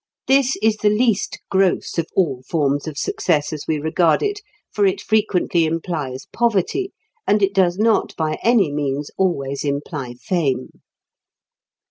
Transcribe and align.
This 0.25 0.55
is 0.63 0.77
the 0.77 0.89
least 0.89 1.39
gross 1.51 1.99
of 1.99 2.07
all 2.15 2.41
forms 2.49 2.87
of 2.87 2.97
success 2.97 3.53
as 3.53 3.65
we 3.67 3.77
regard 3.77 4.23
it, 4.23 4.41
for 4.71 4.83
it 4.83 4.99
frequently 4.99 5.63
implies 5.65 6.25
poverty, 6.33 6.91
and 7.27 7.43
it 7.43 7.53
does 7.53 7.77
not 7.77 8.15
by 8.15 8.39
any 8.41 8.71
means 8.71 9.11
always 9.15 9.63
imply 9.63 10.15
fame. 10.15 10.69